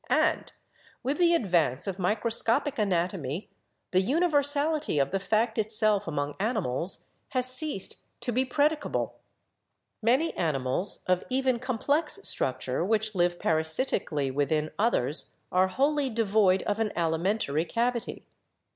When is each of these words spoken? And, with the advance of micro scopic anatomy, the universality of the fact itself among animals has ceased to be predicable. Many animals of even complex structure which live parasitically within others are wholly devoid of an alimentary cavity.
And, 0.09 0.51
with 1.03 1.19
the 1.19 1.35
advance 1.35 1.85
of 1.85 1.99
micro 1.99 2.29
scopic 2.31 2.79
anatomy, 2.79 3.51
the 3.91 4.01
universality 4.01 4.97
of 4.97 5.11
the 5.11 5.19
fact 5.19 5.59
itself 5.59 6.07
among 6.07 6.33
animals 6.39 7.11
has 7.37 7.53
ceased 7.53 7.97
to 8.21 8.31
be 8.31 8.43
predicable. 8.43 9.19
Many 10.01 10.35
animals 10.35 11.03
of 11.05 11.23
even 11.29 11.59
complex 11.59 12.15
structure 12.27 12.83
which 12.83 13.13
live 13.13 13.37
parasitically 13.37 14.31
within 14.31 14.71
others 14.79 15.35
are 15.51 15.67
wholly 15.67 16.09
devoid 16.09 16.63
of 16.63 16.79
an 16.79 16.91
alimentary 16.95 17.65
cavity. 17.65 18.25